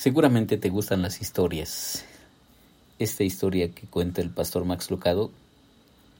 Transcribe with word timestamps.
Seguramente 0.00 0.56
te 0.56 0.70
gustan 0.70 1.02
las 1.02 1.20
historias. 1.20 2.06
Esta 2.98 3.22
historia 3.22 3.70
que 3.70 3.86
cuenta 3.86 4.22
el 4.22 4.30
pastor 4.30 4.64
Max 4.64 4.90
Lucado 4.90 5.30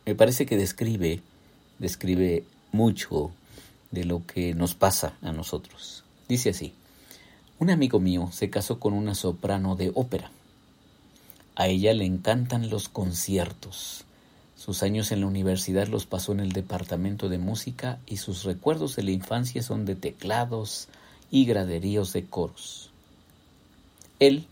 me 0.04 0.14
parece 0.14 0.45
que 0.45 0.58
describe, 0.58 1.22
describe 1.79 2.45
mucho 2.72 3.30
de 3.90 4.04
lo 4.04 4.27
que 4.27 4.53
nos 4.53 4.74
pasa 4.74 5.14
a 5.22 5.32
nosotros. 5.32 6.04
Dice 6.29 6.51
así, 6.51 6.74
un 7.58 7.71
amigo 7.71 8.01
mío 8.01 8.29
se 8.32 8.51
casó 8.51 8.79
con 8.79 8.93
una 8.93 9.14
soprano 9.14 9.77
de 9.77 9.93
ópera. 9.95 10.31
A 11.55 11.67
ella 11.67 11.95
le 11.95 12.05
encantan 12.05 12.69
los 12.69 12.91
conciertos. 12.91 14.05
Sus 14.57 14.83
años 14.83 15.11
en 15.11 15.21
la 15.21 15.27
universidad 15.27 15.89
los 15.89 16.05
pasó 16.05 16.33
en 16.33 16.41
el 16.41 16.53
departamento 16.53 17.31
de 17.31 17.39
música 17.39 17.99
y 18.07 18.19
sus 18.19 18.45
recuerdos 18.45 18.97
de 18.97 19.05
la 19.05 19.12
infancia 19.12 19.62
son 19.62 19.87
de 19.87 19.95
teclados 19.95 20.89
y 21.31 21.47
graderíos 21.47 22.12
de 22.12 22.27
coros. 22.27 22.89
Él, 24.21 24.46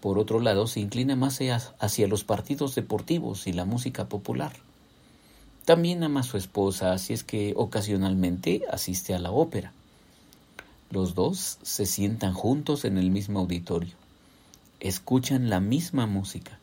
por 0.00 0.18
otro 0.18 0.38
lado, 0.38 0.66
se 0.66 0.80
inclina 0.80 1.16
más 1.16 1.40
hacia 1.78 2.06
los 2.06 2.24
partidos 2.24 2.74
deportivos 2.74 3.46
y 3.46 3.54
la 3.54 3.64
música 3.64 4.06
popular. 4.06 4.52
También 5.64 6.04
ama 6.04 6.20
a 6.20 6.24
su 6.24 6.36
esposa, 6.36 6.92
así 6.92 7.14
es 7.14 7.24
que 7.24 7.54
ocasionalmente 7.56 8.64
asiste 8.70 9.14
a 9.14 9.18
la 9.18 9.30
ópera. 9.30 9.72
Los 10.90 11.14
dos 11.14 11.58
se 11.62 11.86
sientan 11.86 12.34
juntos 12.34 12.84
en 12.84 12.98
el 12.98 13.10
mismo 13.10 13.40
auditorio. 13.40 13.94
Escuchan 14.78 15.48
la 15.48 15.58
misma 15.58 16.06
música, 16.06 16.58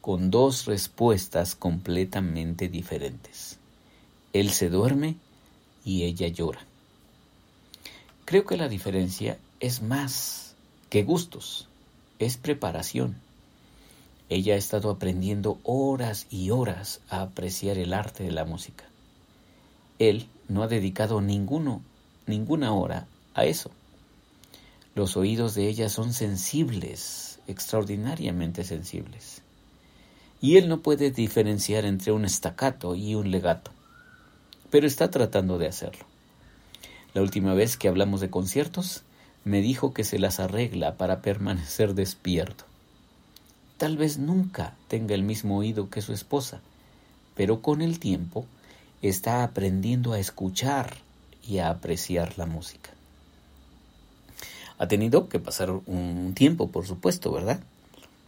con 0.00 0.30
dos 0.30 0.66
respuestas 0.66 1.56
completamente 1.56 2.68
diferentes. 2.68 3.58
Él 4.32 4.50
se 4.50 4.70
duerme 4.70 5.16
y 5.84 6.04
ella 6.04 6.28
llora. 6.28 6.60
Creo 8.24 8.46
que 8.46 8.56
la 8.56 8.68
diferencia 8.68 9.38
es 9.58 9.82
más 9.82 10.54
que 10.88 11.02
gustos 11.02 11.68
es 12.18 12.36
preparación. 12.36 13.16
Ella 14.28 14.54
ha 14.54 14.56
estado 14.56 14.90
aprendiendo 14.90 15.58
horas 15.62 16.26
y 16.30 16.50
horas 16.50 17.00
a 17.08 17.22
apreciar 17.22 17.78
el 17.78 17.92
arte 17.92 18.24
de 18.24 18.32
la 18.32 18.44
música. 18.44 18.84
Él 19.98 20.28
no 20.48 20.62
ha 20.62 20.68
dedicado 20.68 21.20
ninguno, 21.20 21.82
ninguna 22.26 22.72
hora 22.72 23.06
a 23.34 23.44
eso. 23.44 23.70
Los 24.94 25.16
oídos 25.16 25.54
de 25.54 25.68
ella 25.68 25.88
son 25.88 26.12
sensibles, 26.12 27.38
extraordinariamente 27.46 28.64
sensibles. 28.64 29.42
Y 30.40 30.56
él 30.56 30.68
no 30.68 30.80
puede 30.80 31.10
diferenciar 31.10 31.84
entre 31.84 32.12
un 32.12 32.24
estacato 32.24 32.94
y 32.94 33.14
un 33.14 33.30
legato, 33.30 33.70
pero 34.70 34.86
está 34.86 35.10
tratando 35.10 35.58
de 35.58 35.68
hacerlo. 35.68 36.04
La 37.14 37.22
última 37.22 37.54
vez 37.54 37.76
que 37.76 37.88
hablamos 37.88 38.20
de 38.20 38.28
conciertos, 38.28 39.02
me 39.46 39.62
dijo 39.62 39.94
que 39.94 40.02
se 40.02 40.18
las 40.18 40.40
arregla 40.40 40.96
para 40.96 41.22
permanecer 41.22 41.94
despierto. 41.94 42.64
Tal 43.78 43.96
vez 43.96 44.18
nunca 44.18 44.74
tenga 44.88 45.14
el 45.14 45.22
mismo 45.22 45.56
oído 45.58 45.88
que 45.88 46.02
su 46.02 46.12
esposa, 46.12 46.60
pero 47.36 47.62
con 47.62 47.80
el 47.80 48.00
tiempo 48.00 48.44
está 49.02 49.44
aprendiendo 49.44 50.12
a 50.12 50.18
escuchar 50.18 50.96
y 51.46 51.58
a 51.58 51.70
apreciar 51.70 52.36
la 52.36 52.46
música. 52.46 52.90
Ha 54.78 54.88
tenido 54.88 55.28
que 55.28 55.38
pasar 55.38 55.70
un 55.70 56.32
tiempo, 56.34 56.72
por 56.72 56.84
supuesto, 56.84 57.30
¿verdad? 57.30 57.60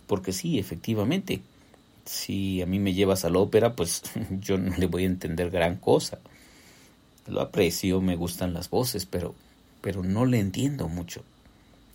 Porque 0.06 0.32
sí, 0.32 0.60
efectivamente, 0.60 1.40
si 2.04 2.62
a 2.62 2.66
mí 2.66 2.78
me 2.78 2.94
llevas 2.94 3.24
a 3.24 3.30
la 3.30 3.40
ópera, 3.40 3.74
pues 3.74 4.02
yo 4.40 4.56
no 4.56 4.76
le 4.76 4.86
voy 4.86 5.02
a 5.02 5.06
entender 5.06 5.50
gran 5.50 5.78
cosa. 5.78 6.20
Lo 7.26 7.40
aprecio, 7.40 8.00
me 8.00 8.14
gustan 8.14 8.54
las 8.54 8.70
voces, 8.70 9.04
pero 9.04 9.34
pero 9.80 10.02
no 10.02 10.26
le 10.26 10.38
entiendo 10.38 10.88
mucho. 10.88 11.22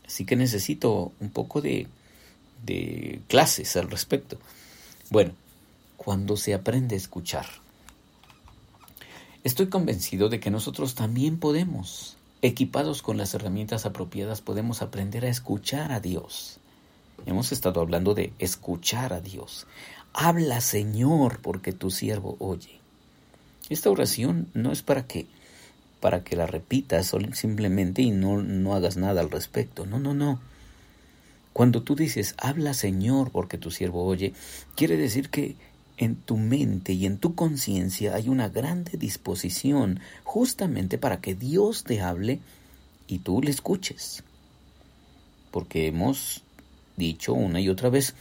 Así 0.06 0.26
que 0.26 0.36
necesito 0.36 1.12
un 1.20 1.30
poco 1.30 1.62
de, 1.62 1.88
de 2.66 3.22
clases 3.28 3.76
al 3.76 3.89
respecto. 3.89 4.38
Bueno, 5.09 5.34
cuando 5.98 6.38
se 6.38 6.54
aprende 6.54 6.95
a 6.95 6.98
escuchar, 6.98 7.45
estoy 9.44 9.67
convencido 9.67 10.30
de 10.30 10.39
que 10.39 10.52
nosotros 10.52 10.95
también 10.95 11.39
podemos, 11.39 12.17
equipados 12.42 13.02
con 13.02 13.17
las 13.17 13.33
herramientas 13.33 13.86
apropiadas, 13.86 14.42
podemos 14.42 14.82
aprender 14.82 15.26
a 15.26 15.30
escuchar 15.30 15.92
a 15.92 16.00
Dios. 16.00 16.60
Hemos 17.26 17.52
estado 17.52 17.80
hablando 17.80 18.14
de 18.14 18.33
escuchar 18.39 19.14
a 19.14 19.21
Dios. 19.21 19.65
Habla, 20.14 20.61
Señor, 20.61 21.39
porque 21.42 21.71
tu 21.71 21.89
siervo 21.89 22.36
oye. 22.39 22.80
Esta 23.70 23.89
oración 23.89 24.50
no 24.54 24.71
es 24.71 24.82
para 24.82 25.08
que 25.08 25.26
para 26.03 26.25
que 26.25 26.36
la 26.36 26.47
repitas 26.47 27.15
simplemente 27.31 28.02
y 28.02 28.11
no, 28.11 28.43
no 28.43 28.75
hagas 28.75 28.97
nada 28.97 29.21
al 29.21 29.31
respecto. 29.31 29.86
No, 29.86 29.99
no, 29.99 30.14
no. 30.14 30.37
Cuando 31.53 31.81
tú 31.81 31.95
dices, 31.95 32.36
habla 32.37 32.73
Señor 32.73 33.31
porque 33.31 33.58
tu 33.58 33.71
siervo 33.71 34.03
oye, 34.03 34.33
quiere 34.75 34.97
decir 34.97 35.30
que 35.30 35.55
en 35.95 36.17
tu 36.17 36.36
mente 36.36 36.91
y 36.91 37.05
en 37.05 37.19
tu 37.19 37.36
conciencia 37.36 38.15
hay 38.15 38.27
una 38.27 38.49
grande 38.49 38.97
disposición 38.97 40.02
justamente 40.25 40.97
para 40.97 41.21
que 41.21 41.36
Dios 41.36 41.86
te 41.86 42.02
hable 42.02 42.41
y 43.08 43.20
tú 43.20 43.41
le 43.41 43.52
escuches. 43.52 44.25
Porque 45.52 45.87
hemos 45.87 46.43
dicho 46.97 47.33
una 47.33 47.61
y 47.61 47.70
otra 47.70 47.87
vez 47.87 48.14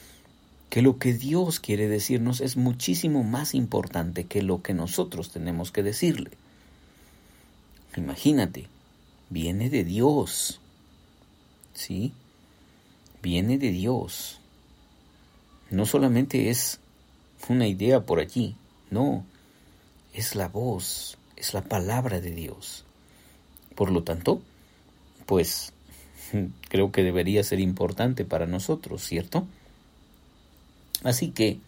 que 0.70 0.82
lo 0.82 0.98
que 0.98 1.14
Dios 1.14 1.58
quiere 1.58 1.88
decirnos 1.88 2.40
es 2.40 2.56
muchísimo 2.56 3.24
más 3.24 3.56
importante 3.56 4.22
que 4.22 4.44
lo 4.44 4.62
que 4.62 4.72
nosotros 4.72 5.30
tenemos 5.30 5.72
que 5.72 5.82
decirle. 5.82 6.30
Imagínate, 7.96 8.68
viene 9.30 9.70
de 9.70 9.84
Dios. 9.84 10.60
¿Sí? 11.74 12.12
Viene 13.22 13.58
de 13.58 13.70
Dios. 13.70 14.40
No 15.70 15.86
solamente 15.86 16.50
es 16.50 16.80
una 17.48 17.66
idea 17.66 18.00
por 18.00 18.20
allí, 18.20 18.56
no, 18.90 19.24
es 20.12 20.34
la 20.34 20.48
voz, 20.48 21.16
es 21.36 21.54
la 21.54 21.62
palabra 21.62 22.20
de 22.20 22.30
Dios. 22.30 22.84
Por 23.74 23.90
lo 23.90 24.02
tanto, 24.02 24.42
pues 25.26 25.72
creo 26.68 26.92
que 26.92 27.02
debería 27.02 27.42
ser 27.42 27.60
importante 27.60 28.24
para 28.24 28.46
nosotros, 28.46 29.02
¿cierto? 29.02 29.46
Así 31.04 31.30
que 31.30 31.58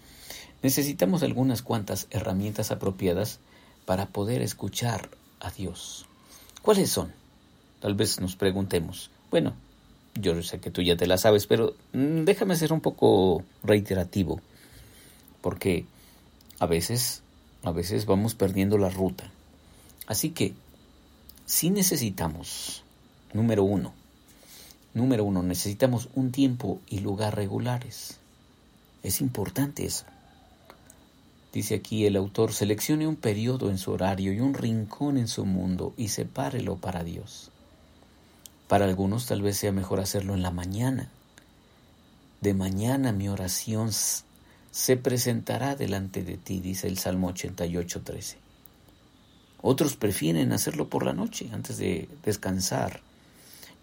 necesitamos 0.63 1.23
algunas 1.23 1.63
cuantas 1.63 2.07
herramientas 2.11 2.71
apropiadas 2.71 3.41
para 3.85 4.07
poder 4.07 4.43
escuchar 4.43 5.11
a 5.41 5.51
Dios. 5.51 6.07
¿Cuáles 6.65 6.91
son? 6.91 7.13
Tal 7.81 7.93
vez 7.95 8.23
nos 8.23 8.37
preguntemos. 8.37 9.11
Bueno, 9.31 9.53
yo 10.15 10.43
sé 10.43 10.61
que 10.61 10.71
tú 10.71 10.81
ya 10.81 10.97
te 10.97 11.07
la 11.07 11.19
sabes, 11.19 11.47
pero 11.47 11.75
mm, 11.93 12.25
déjame 12.25 12.57
ser 12.57 12.73
un 12.73 12.81
poco 12.81 13.45
reiterativo, 13.63 14.41
porque 15.43 15.85
a 16.61 16.65
veces, 16.65 17.21
a 17.65 17.71
veces 17.71 18.07
vamos 18.07 18.35
perdiendo 18.35 18.79
la 18.79 18.89
ruta. 18.89 19.31
Así 20.07 20.31
que, 20.31 20.55
si 21.45 21.69
necesitamos, 21.69 22.83
número 23.35 23.63
uno, 23.63 23.93
número 24.95 25.25
uno, 25.25 25.43
necesitamos 25.43 26.09
un 26.15 26.33
tiempo 26.33 26.81
y 26.89 27.01
lugar 27.01 27.37
regulares. 27.37 28.17
Es 29.03 29.21
importante 29.21 29.85
eso. 29.85 30.07
Dice 31.55 31.77
aquí 31.77 32.05
el 32.05 32.17
autor, 32.17 32.53
seleccione 32.53 33.07
un 33.07 33.15
periodo 33.15 33.71
en 33.71 33.79
su 33.79 33.93
horario 33.93 34.33
y 34.33 34.41
un 34.41 34.55
rincón 34.55 35.17
en 35.17 35.29
su 35.29 35.45
mundo 35.45 35.95
y 35.97 36.09
sepárelo 36.09 36.79
para 36.79 37.05
Dios. 37.05 37.53
Para 38.67 38.87
algunos 38.87 39.27
tal 39.27 39.41
vez 39.41 39.57
sea 39.59 39.71
mejor 39.71 40.01
hacerlo 40.01 40.35
en 40.35 40.43
la 40.43 40.51
mañana. 40.51 41.11
De 42.41 42.55
mañana 42.55 43.13
mi 43.13 43.29
oración 43.29 43.91
se 43.93 44.97
presentará 44.97 45.77
delante 45.77 46.25
de 46.25 46.39
ti, 46.39 46.59
dice 46.59 46.89
el 46.89 46.99
Salmo 46.99 47.33
88.13. 47.33 48.35
Otros 49.63 49.95
prefieren 49.95 50.53
hacerlo 50.53 50.89
por 50.89 51.07
la 51.07 51.13
noche, 51.13 51.51
antes 51.53 51.77
de 51.77 52.09
descansar. 52.25 53.01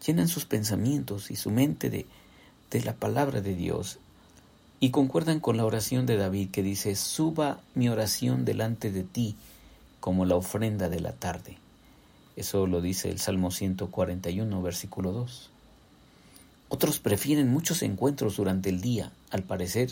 Llenan 0.05 0.27
sus 0.27 0.43
pensamientos 0.43 1.31
y 1.31 1.37
su 1.37 1.51
mente 1.51 1.89
de, 1.89 2.05
de 2.69 2.81
la 2.81 2.97
palabra 2.97 3.39
de 3.39 3.55
Dios 3.55 3.97
y 4.83 4.89
concuerdan 4.89 5.39
con 5.39 5.57
la 5.57 5.65
oración 5.65 6.07
de 6.07 6.17
David 6.17 6.49
que 6.49 6.63
dice, 6.63 6.95
suba 6.95 7.61
mi 7.75 7.87
oración 7.87 8.45
delante 8.45 8.91
de 8.91 9.03
ti 9.03 9.35
como 9.99 10.25
la 10.25 10.35
ofrenda 10.35 10.89
de 10.89 10.99
la 10.99 11.11
tarde. 11.13 11.59
Eso 12.35 12.65
lo 12.65 12.81
dice 12.81 13.11
el 13.11 13.19
Salmo 13.19 13.51
141, 13.51 14.61
versículo 14.63 15.11
2. 15.11 15.51
Otros 16.69 16.97
prefieren 16.99 17.51
muchos 17.51 17.83
encuentros 17.83 18.37
durante 18.37 18.69
el 18.69 18.81
día. 18.81 19.11
Al 19.29 19.43
parecer, 19.43 19.91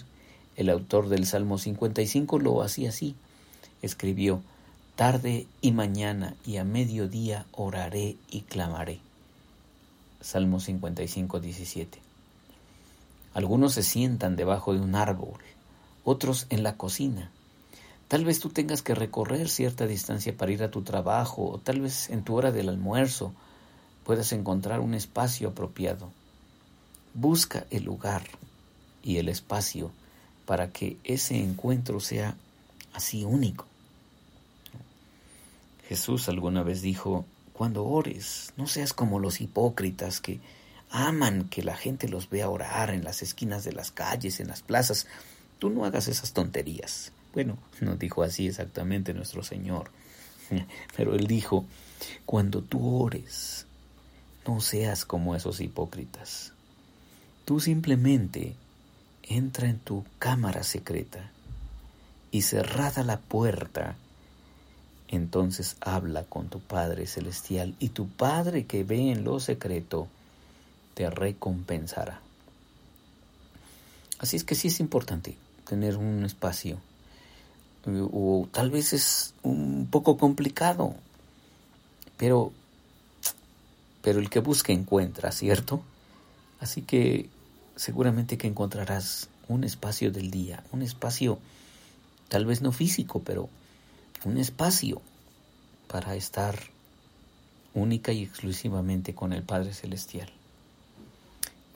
el 0.55 0.71
autor 0.71 1.07
del 1.07 1.27
Salmo 1.27 1.59
55 1.59 2.39
lo 2.39 2.63
hacía 2.63 2.89
así. 2.89 3.13
Escribió, 3.83 4.41
tarde 4.95 5.45
y 5.61 5.71
mañana 5.71 6.33
y 6.47 6.57
a 6.57 6.63
mediodía 6.63 7.45
oraré 7.51 8.15
y 8.31 8.41
clamaré. 8.41 9.01
Salmo 10.19 10.59
55, 10.59 11.39
17. 11.39 12.08
Algunos 13.33 13.73
se 13.73 13.83
sientan 13.83 14.35
debajo 14.35 14.73
de 14.73 14.81
un 14.81 14.95
árbol, 14.95 15.39
otros 16.03 16.47
en 16.49 16.63
la 16.63 16.75
cocina. 16.75 17.31
Tal 18.07 18.25
vez 18.25 18.39
tú 18.39 18.49
tengas 18.49 18.81
que 18.81 18.95
recorrer 18.95 19.49
cierta 19.49 19.85
distancia 19.85 20.35
para 20.35 20.51
ir 20.51 20.63
a 20.63 20.71
tu 20.71 20.81
trabajo, 20.81 21.47
o 21.47 21.57
tal 21.59 21.81
vez 21.81 22.09
en 22.09 22.23
tu 22.23 22.35
hora 22.35 22.51
del 22.51 22.69
almuerzo 22.69 23.33
puedas 24.03 24.31
encontrar 24.31 24.79
un 24.79 24.95
espacio 24.95 25.49
apropiado. 25.49 26.09
Busca 27.13 27.65
el 27.69 27.83
lugar 27.83 28.23
y 29.03 29.17
el 29.17 29.29
espacio 29.29 29.91
para 30.47 30.71
que 30.71 30.97
ese 31.03 31.37
encuentro 31.37 31.99
sea 31.99 32.35
así 32.93 33.23
único. 33.23 33.67
Jesús 35.87 36.29
alguna 36.29 36.63
vez 36.63 36.81
dijo, 36.81 37.25
cuando 37.53 37.85
ores, 37.85 38.53
no 38.57 38.65
seas 38.65 38.93
como 38.93 39.19
los 39.19 39.41
hipócritas 39.41 40.19
que 40.19 40.39
aman 40.89 41.47
que 41.49 41.63
la 41.63 41.75
gente 41.75 42.09
los 42.09 42.29
vea 42.29 42.49
orar 42.49 42.89
en 42.89 43.03
las 43.03 43.21
esquinas 43.21 43.63
de 43.63 43.73
las 43.73 43.91
calles, 43.91 44.39
en 44.39 44.47
las 44.47 44.61
plazas. 44.61 45.07
Tú 45.59 45.69
no 45.69 45.85
hagas 45.85 46.07
esas 46.07 46.33
tonterías. 46.33 47.11
Bueno, 47.33 47.57
no 47.81 47.95
dijo 47.95 48.23
así 48.23 48.47
exactamente 48.47 49.13
nuestro 49.13 49.43
Señor, 49.43 49.91
pero 50.95 51.15
Él 51.15 51.27
dijo, 51.27 51.65
cuando 52.25 52.61
tú 52.61 53.03
ores, 53.03 53.65
no 54.47 54.61
seas 54.61 55.05
como 55.05 55.35
esos 55.35 55.61
hipócritas. 55.61 56.53
Tú 57.45 57.59
simplemente 57.59 58.55
entra 59.23 59.69
en 59.69 59.79
tu 59.79 60.05
cámara 60.17 60.63
secreta 60.63 61.31
y 62.31 62.43
cerrada 62.43 63.03
la 63.03 63.19
puerta, 63.19 63.95
entonces 65.07 65.75
habla 65.81 66.23
con 66.23 66.49
tu 66.49 66.59
Padre 66.59 67.07
Celestial 67.07 67.75
y 67.79 67.89
tu 67.89 68.07
Padre 68.07 68.65
que 68.65 68.83
ve 68.83 69.11
en 69.11 69.23
lo 69.23 69.39
secreto 69.39 70.07
te 70.99 71.09
recompensará. 71.09 72.19
Así 74.17 74.35
es 74.35 74.43
que 74.43 74.53
sí 74.53 74.67
es 74.67 74.81
importante 74.81 75.37
tener 75.65 75.95
un 75.95 76.25
espacio 76.25 76.77
o 78.11 78.49
tal 78.51 78.69
vez 78.69 78.91
es 78.91 79.33
un 79.41 79.87
poco 79.89 80.17
complicado, 80.17 80.93
pero 82.17 82.51
pero 84.01 84.19
el 84.19 84.29
que 84.29 84.41
busca 84.41 84.73
encuentra, 84.73 85.31
¿cierto? 85.31 85.81
Así 86.59 86.81
que 86.81 87.29
seguramente 87.77 88.37
que 88.37 88.47
encontrarás 88.47 89.29
un 89.47 89.63
espacio 89.63 90.11
del 90.11 90.29
día, 90.29 90.65
un 90.73 90.81
espacio 90.81 91.39
tal 92.27 92.45
vez 92.45 92.61
no 92.61 92.73
físico, 92.73 93.21
pero 93.23 93.47
un 94.25 94.37
espacio 94.37 95.01
para 95.87 96.15
estar 96.15 96.59
única 97.73 98.11
y 98.11 98.23
exclusivamente 98.23 99.15
con 99.15 99.31
el 99.31 99.43
Padre 99.43 99.73
Celestial. 99.73 100.29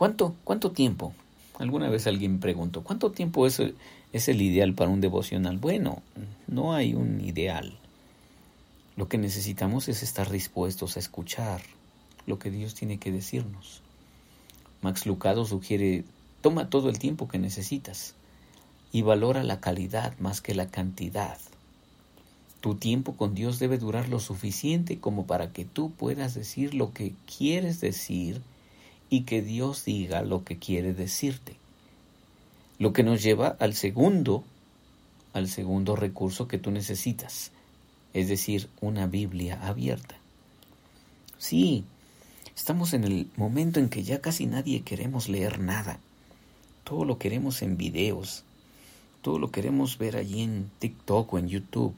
¿Cuánto, 0.03 0.35
cuánto 0.43 0.73
tiempo? 0.73 1.13
Alguna 1.59 1.87
vez 1.87 2.07
alguien 2.07 2.41
preguntó, 2.41 2.83
¿cuánto 2.83 3.13
tiempo 3.13 3.47
es 3.47 3.61
el, 3.61 3.77
es 4.11 4.27
el 4.27 4.41
ideal 4.41 4.73
para 4.73 4.91
un 4.91 4.99
devocional? 4.99 5.59
Bueno, 5.59 6.01
no 6.45 6.73
hay 6.73 6.93
un 6.93 7.21
ideal. 7.21 7.79
Lo 8.97 9.07
que 9.07 9.17
necesitamos 9.17 9.87
es 9.87 10.03
estar 10.03 10.29
dispuestos 10.29 10.97
a 10.97 10.99
escuchar 10.99 11.61
lo 12.25 12.37
que 12.37 12.51
Dios 12.51 12.75
tiene 12.75 12.97
que 12.97 13.13
decirnos. 13.13 13.81
Max 14.81 15.05
Lucado 15.05 15.45
sugiere, 15.45 16.03
toma 16.41 16.69
todo 16.69 16.89
el 16.89 16.99
tiempo 16.99 17.29
que 17.29 17.39
necesitas 17.39 18.13
y 18.91 19.03
valora 19.03 19.41
la 19.45 19.61
calidad 19.61 20.19
más 20.19 20.41
que 20.41 20.53
la 20.53 20.67
cantidad. 20.67 21.37
Tu 22.59 22.75
tiempo 22.75 23.15
con 23.15 23.35
Dios 23.35 23.57
debe 23.57 23.77
durar 23.77 24.09
lo 24.09 24.19
suficiente 24.19 24.99
como 24.99 25.25
para 25.25 25.53
que 25.53 25.63
tú 25.63 25.91
puedas 25.91 26.33
decir 26.33 26.73
lo 26.73 26.91
que 26.91 27.13
quieres 27.25 27.79
decir 27.79 28.41
y 29.09 29.21
que 29.21 29.41
Dios 29.41 29.85
diga 29.85 30.21
lo 30.21 30.43
que 30.43 30.57
quiere 30.57 30.93
decirte. 30.93 31.55
Lo 32.79 32.93
que 32.93 33.03
nos 33.03 33.21
lleva 33.21 33.55
al 33.59 33.75
segundo, 33.75 34.43
al 35.33 35.47
segundo 35.47 35.95
recurso 35.95 36.47
que 36.47 36.57
tú 36.57 36.71
necesitas, 36.71 37.51
es 38.13 38.27
decir, 38.27 38.69
una 38.81 39.07
Biblia 39.07 39.59
abierta. 39.67 40.15
Sí, 41.37 41.83
Estamos 42.55 42.93
en 42.93 43.03
el 43.03 43.27
momento 43.35 43.79
en 43.79 43.89
que 43.89 44.03
ya 44.03 44.21
casi 44.21 44.45
nadie 44.45 44.83
queremos 44.83 45.27
leer 45.27 45.59
nada. 45.59 45.99
Todo 46.83 47.03
lo 47.03 47.17
queremos 47.17 47.61
en 47.61 47.77
videos. 47.77 48.43
Todo 49.21 49.39
lo 49.39 49.51
queremos 49.51 49.97
ver 49.97 50.17
allí 50.17 50.41
en 50.41 50.69
TikTok 50.79 51.33
o 51.33 51.39
en 51.39 51.47
YouTube. 51.47 51.95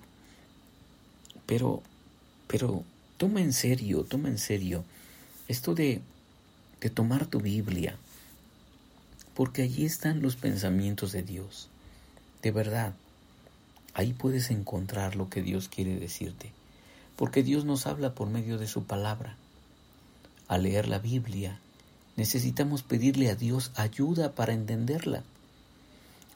Pero, 1.46 1.84
pero, 2.48 2.84
toma 3.18 3.42
en 3.42 3.54
serio, 3.54 4.04
toma 4.04 4.30
en 4.30 4.38
serio 4.38 4.84
esto 5.48 5.75
de, 5.75 6.02
de 6.81 6.89
tomar 6.89 7.25
tu 7.25 7.39
Biblia. 7.39 7.98
Porque 9.33 9.63
allí 9.63 9.86
están 9.86 10.22
los 10.22 10.36
pensamientos 10.36 11.12
de 11.12 11.24
Dios. 11.24 11.69
De 12.42 12.51
verdad. 12.51 12.94
Ahí 13.94 14.13
puedes 14.13 14.51
encontrar 14.51 15.16
lo 15.16 15.30
que 15.30 15.42
Dios 15.42 15.69
quiere 15.69 15.98
decirte. 16.00 16.51
Porque 17.16 17.44
Dios 17.44 17.66
nos 17.66 17.88
habla 17.88 18.13
por 18.13 18.30
medio 18.30 18.57
de 18.57 18.68
su 18.68 18.83
palabra 18.83 19.38
al 20.48 20.63
leer 20.63 20.88
la 20.88 21.00
Biblia, 21.00 21.60
necesitamos 22.16 22.83
pedirle 22.83 23.30
a 23.30 23.36
Dios 23.36 23.71
ayuda 23.75 24.33
para 24.33 24.54
entenderla. 24.54 25.24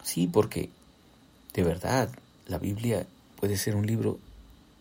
Sí, 0.03 0.27
porque 0.27 0.69
de 1.53 1.63
verdad 1.63 2.09
la 2.47 2.57
Biblia 2.57 3.06
puede 3.39 3.57
ser 3.57 3.75
un 3.75 3.85
libro 3.85 4.19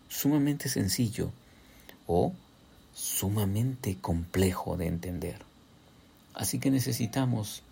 sumamente 0.08 0.69
sencillo 0.69 1.31
o 2.06 2.32
sumamente 2.94 3.99
complejo 4.00 4.76
de 4.76 4.87
entender. 4.87 5.47
Así 6.38 6.61
que 6.61 6.70
necesitamos 6.70 7.64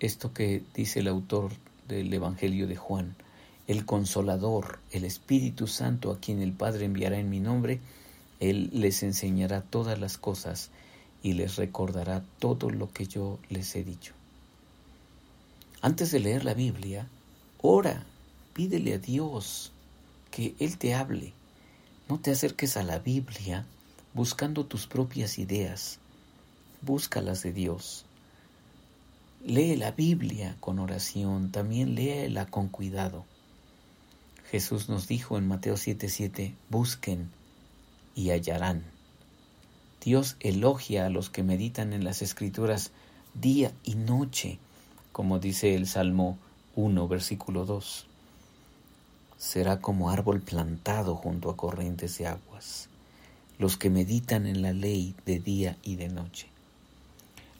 esto 0.00 0.32
que 0.32 0.64
dice 0.74 0.98
el 0.98 1.06
autor 1.06 1.52
del 1.86 2.12
Evangelio 2.12 2.66
de 2.66 2.74
Juan, 2.74 3.14
el 3.68 3.86
consolador, 3.86 4.80
el 4.90 5.04
Espíritu 5.04 5.68
Santo 5.68 6.10
a 6.10 6.18
quien 6.18 6.42
el 6.42 6.52
Padre 6.52 6.86
enviará 6.86 7.20
en 7.20 7.30
mi 7.30 7.38
nombre, 7.38 7.78
Él 8.40 8.70
les 8.72 9.04
enseñará 9.04 9.62
todas 9.62 10.00
las 10.00 10.18
cosas 10.18 10.70
y 11.22 11.34
les 11.34 11.54
recordará 11.54 12.24
todo 12.40 12.70
lo 12.70 12.92
que 12.92 13.06
yo 13.06 13.38
les 13.50 13.76
he 13.76 13.84
dicho. 13.84 14.14
Antes 15.80 16.10
de 16.10 16.18
leer 16.18 16.44
la 16.44 16.54
Biblia, 16.54 17.06
ora, 17.62 18.04
pídele 18.52 18.94
a 18.94 18.98
Dios 18.98 19.70
que 20.32 20.56
Él 20.58 20.76
te 20.76 20.92
hable. 20.92 21.34
No 22.08 22.18
te 22.18 22.32
acerques 22.32 22.76
a 22.76 22.82
la 22.82 22.98
Biblia 22.98 23.64
buscando 24.12 24.66
tus 24.66 24.88
propias 24.88 25.38
ideas, 25.38 26.00
búscalas 26.82 27.44
de 27.44 27.52
Dios. 27.52 28.06
Lee 29.44 29.76
la 29.76 29.92
Biblia 29.92 30.56
con 30.58 30.80
oración, 30.80 31.52
también 31.52 31.94
léela 31.94 32.46
con 32.46 32.68
cuidado. 32.68 33.24
Jesús 34.50 34.88
nos 34.88 35.06
dijo 35.06 35.38
en 35.38 35.46
Mateo 35.46 35.76
7:7, 35.76 36.56
busquen 36.70 37.30
y 38.16 38.30
hallarán. 38.30 38.82
Dios 40.04 40.36
elogia 40.40 41.06
a 41.06 41.08
los 41.08 41.30
que 41.30 41.44
meditan 41.44 41.92
en 41.92 42.02
las 42.02 42.20
escrituras 42.20 42.90
día 43.34 43.72
y 43.84 43.94
noche, 43.94 44.58
como 45.12 45.38
dice 45.38 45.76
el 45.76 45.86
Salmo 45.86 46.36
1, 46.74 47.06
versículo 47.06 47.64
2. 47.64 48.06
Será 49.36 49.80
como 49.80 50.10
árbol 50.10 50.40
plantado 50.40 51.14
junto 51.14 51.48
a 51.48 51.56
corrientes 51.56 52.18
de 52.18 52.26
aguas, 52.26 52.88
los 53.56 53.76
que 53.76 53.88
meditan 53.88 54.46
en 54.46 54.62
la 54.62 54.72
ley 54.72 55.14
de 55.26 55.38
día 55.38 55.78
y 55.84 55.94
de 55.94 56.08
noche. 56.08 56.48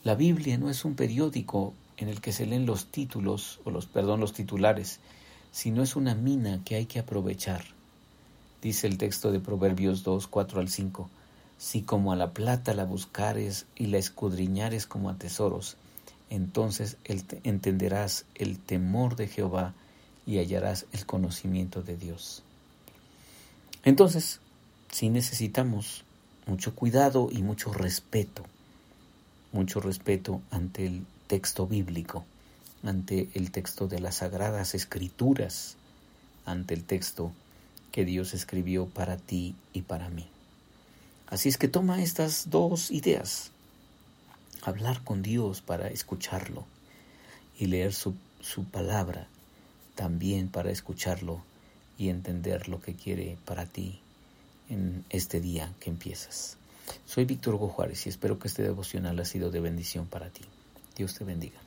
La 0.08 0.14
Biblia 0.14 0.56
no 0.56 0.70
es 0.70 0.86
un 0.86 0.94
periódico 0.94 1.74
en 1.98 2.08
el 2.08 2.22
que 2.22 2.32
se 2.32 2.46
leen 2.46 2.64
los 2.64 2.86
títulos 2.86 3.60
o 3.64 3.70
los 3.70 3.84
perdón 3.84 4.20
los 4.20 4.32
titulares, 4.32 5.00
sino 5.52 5.82
es 5.82 5.96
una 5.96 6.14
mina 6.14 6.62
que 6.64 6.76
hay 6.76 6.86
que 6.86 6.98
aprovechar. 6.98 7.62
Dice 8.62 8.86
el 8.86 8.96
texto 8.96 9.30
de 9.30 9.38
Proverbios 9.38 10.04
2, 10.04 10.26
4 10.26 10.60
al 10.60 10.70
5. 10.70 11.10
Si 11.58 11.82
como 11.82 12.10
a 12.10 12.16
la 12.16 12.30
plata 12.30 12.72
la 12.72 12.86
buscares 12.86 13.66
y 13.76 13.88
la 13.88 13.98
escudriñares 13.98 14.86
como 14.86 15.10
a 15.10 15.18
tesoros, 15.18 15.76
entonces 16.30 16.96
entenderás 17.04 18.24
el 18.34 18.58
temor 18.58 19.14
de 19.14 19.28
Jehová 19.28 19.74
y 20.26 20.38
hallarás 20.38 20.86
el 20.92 21.04
conocimiento 21.04 21.82
de 21.82 21.98
Dios. 21.98 22.42
Entonces, 23.84 24.40
sí 24.90 25.10
necesitamos 25.10 26.04
mucho 26.46 26.74
cuidado 26.74 27.28
y 27.30 27.42
mucho 27.42 27.74
respeto, 27.74 28.46
mucho 29.52 29.80
respeto 29.80 30.42
ante 30.50 30.86
el 30.86 31.06
texto 31.26 31.66
bíblico, 31.66 32.24
ante 32.82 33.28
el 33.34 33.50
texto 33.50 33.88
de 33.88 34.00
las 34.00 34.16
sagradas 34.16 34.74
escrituras, 34.74 35.76
ante 36.44 36.74
el 36.74 36.84
texto 36.84 37.32
que 37.92 38.04
Dios 38.04 38.34
escribió 38.34 38.86
para 38.86 39.16
ti 39.16 39.54
y 39.72 39.82
para 39.82 40.08
mí. 40.08 40.26
Así 41.26 41.48
es 41.48 41.58
que 41.58 41.68
toma 41.68 42.02
estas 42.02 42.50
dos 42.50 42.90
ideas. 42.90 43.50
Hablar 44.62 45.02
con 45.04 45.22
Dios 45.22 45.60
para 45.60 45.88
escucharlo 45.88 46.64
y 47.58 47.66
leer 47.66 47.92
su, 47.92 48.14
su 48.40 48.64
palabra 48.64 49.28
también 49.94 50.48
para 50.48 50.70
escucharlo 50.70 51.42
y 51.98 52.08
entender 52.08 52.68
lo 52.68 52.80
que 52.80 52.94
quiere 52.94 53.36
para 53.44 53.66
ti 53.66 54.00
en 54.70 55.04
este 55.10 55.40
día 55.40 55.72
que 55.80 55.90
empiezas. 55.90 56.56
Soy 57.04 57.24
Víctor 57.24 57.54
Hugo 57.54 57.68
Juárez 57.68 58.06
y 58.06 58.08
espero 58.08 58.38
que 58.38 58.48
este 58.48 58.62
devocional 58.62 59.18
ha 59.18 59.24
sido 59.24 59.50
de 59.50 59.60
bendición 59.60 60.06
para 60.06 60.30
ti. 60.30 60.42
Dios 60.96 61.14
te 61.14 61.24
bendiga. 61.24 61.58